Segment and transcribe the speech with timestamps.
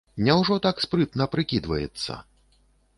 [0.27, 2.21] Няўжо так спрытна прыкідваецца?